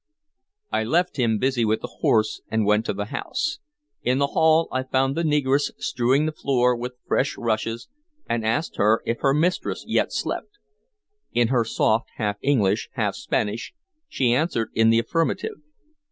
[0.71, 3.59] I left him busy with the horse, and went to the house.
[4.01, 7.87] In the hall I found the negress strewing the floor with fresh rushes,
[8.27, 10.57] and asked her if her mistress yet slept.
[11.33, 13.75] In her soft half English, half Spanish,
[14.09, 15.57] she answered in the affirmative.